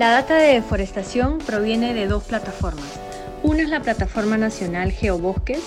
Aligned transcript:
La 0.00 0.12
data 0.12 0.36
de 0.36 0.54
deforestación 0.54 1.36
proviene 1.44 1.92
de 1.92 2.06
dos 2.06 2.24
plataformas. 2.24 2.98
Una 3.42 3.60
es 3.60 3.68
la 3.68 3.82
Plataforma 3.82 4.38
Nacional 4.38 4.92
Geobosques 4.92 5.60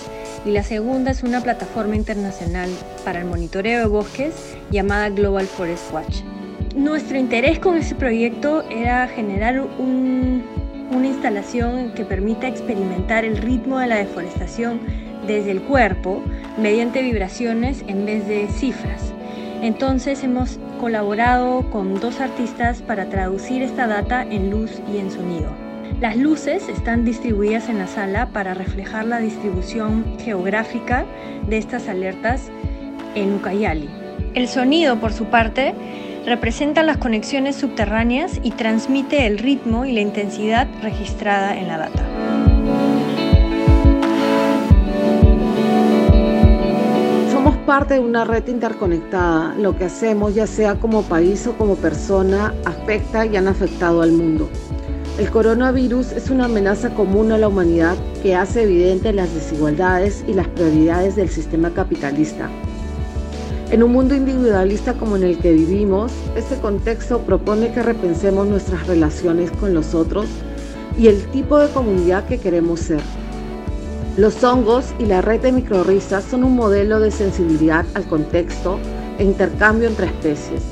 y 0.44 0.50
la 0.50 0.64
segunda 0.64 1.12
es 1.12 1.22
una 1.22 1.40
plataforma 1.40 1.94
internacional 1.94 2.68
para 3.04 3.20
el 3.20 3.26
monitoreo 3.26 3.78
de 3.78 3.86
bosques 3.86 4.56
llamada 4.72 5.08
Global 5.10 5.46
Forest 5.46 5.94
Watch. 5.94 6.22
Nuestro 6.74 7.16
interés 7.16 7.60
con 7.60 7.76
este 7.76 7.94
proyecto 7.94 8.68
era 8.70 9.06
generar 9.06 9.60
una 9.60 11.06
instalación 11.06 11.92
que 11.94 12.04
permita 12.04 12.48
experimentar 12.48 13.24
el 13.24 13.36
ritmo 13.36 13.78
de 13.78 13.86
la 13.86 13.98
deforestación 13.98 14.80
desde 15.28 15.52
el 15.52 15.62
cuerpo 15.62 16.20
mediante 16.58 17.02
vibraciones 17.02 17.84
en 17.86 18.04
vez 18.04 18.26
de 18.26 18.48
cifras. 18.48 19.00
Entonces 19.62 20.24
hemos 20.24 20.58
colaborado 20.84 21.70
con 21.70 21.98
dos 21.98 22.20
artistas 22.20 22.82
para 22.82 23.08
traducir 23.08 23.62
esta 23.62 23.86
data 23.86 24.22
en 24.22 24.50
luz 24.50 24.82
y 24.92 24.98
en 24.98 25.10
sonido. 25.10 25.48
Las 25.98 26.14
luces 26.14 26.68
están 26.68 27.06
distribuidas 27.06 27.70
en 27.70 27.78
la 27.78 27.86
sala 27.86 28.28
para 28.34 28.52
reflejar 28.52 29.06
la 29.06 29.16
distribución 29.16 30.04
geográfica 30.18 31.06
de 31.48 31.56
estas 31.56 31.88
alertas 31.88 32.50
en 33.14 33.32
Ucayali. 33.32 33.88
El 34.34 34.46
sonido, 34.46 35.00
por 35.00 35.14
su 35.14 35.24
parte, 35.24 35.74
representa 36.26 36.82
las 36.82 36.98
conexiones 36.98 37.56
subterráneas 37.56 38.38
y 38.42 38.50
transmite 38.50 39.26
el 39.26 39.38
ritmo 39.38 39.86
y 39.86 39.92
la 39.92 40.02
intensidad 40.02 40.68
registrada 40.82 41.56
en 41.56 41.68
la 41.68 41.78
data. 41.78 42.53
Parte 47.74 47.94
de 47.94 48.00
una 48.00 48.24
red 48.24 48.46
interconectada. 48.46 49.52
Lo 49.56 49.76
que 49.76 49.86
hacemos, 49.86 50.32
ya 50.32 50.46
sea 50.46 50.76
como 50.76 51.02
país 51.02 51.44
o 51.48 51.58
como 51.58 51.74
persona, 51.74 52.54
afecta 52.64 53.26
y 53.26 53.36
han 53.36 53.48
afectado 53.48 54.00
al 54.00 54.12
mundo. 54.12 54.48
El 55.18 55.28
coronavirus 55.28 56.12
es 56.12 56.30
una 56.30 56.44
amenaza 56.44 56.94
común 56.94 57.32
a 57.32 57.38
la 57.38 57.48
humanidad 57.48 57.96
que 58.22 58.36
hace 58.36 58.62
evidente 58.62 59.12
las 59.12 59.34
desigualdades 59.34 60.24
y 60.28 60.34
las 60.34 60.46
prioridades 60.46 61.16
del 61.16 61.28
sistema 61.28 61.70
capitalista. 61.70 62.48
En 63.72 63.82
un 63.82 63.90
mundo 63.90 64.14
individualista 64.14 64.94
como 64.94 65.16
en 65.16 65.24
el 65.24 65.38
que 65.38 65.50
vivimos, 65.50 66.12
este 66.36 66.54
contexto 66.58 67.22
propone 67.22 67.72
que 67.72 67.82
repensemos 67.82 68.46
nuestras 68.46 68.86
relaciones 68.86 69.50
con 69.50 69.74
los 69.74 69.96
otros 69.96 70.26
y 70.96 71.08
el 71.08 71.26
tipo 71.32 71.58
de 71.58 71.68
comunidad 71.70 72.24
que 72.26 72.38
queremos 72.38 72.78
ser. 72.78 73.23
Los 74.16 74.44
hongos 74.44 74.94
y 75.00 75.06
la 75.06 75.22
red 75.22 75.40
de 75.40 75.50
microrisas 75.50 76.24
son 76.24 76.44
un 76.44 76.54
modelo 76.54 77.00
de 77.00 77.10
sensibilidad 77.10 77.84
al 77.94 78.04
contexto 78.04 78.78
e 79.18 79.24
intercambio 79.24 79.88
entre 79.88 80.06
especies 80.06 80.62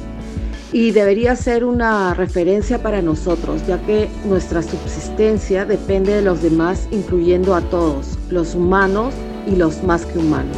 y 0.73 0.91
debería 0.91 1.37
ser 1.37 1.65
una 1.65 2.15
referencia 2.15 2.83
para 2.83 3.03
nosotros, 3.03 3.67
ya 3.67 3.79
que 3.83 4.09
nuestra 4.25 4.63
subsistencia 4.63 5.67
depende 5.67 6.15
de 6.15 6.23
los 6.23 6.43
demás, 6.43 6.89
incluyendo 6.91 7.55
a 7.55 7.61
todos, 7.61 8.19
los 8.31 8.55
humanos 8.55 9.13
y 9.47 9.57
los 9.57 9.83
más 9.83 10.07
que 10.07 10.19
humanos. 10.19 10.57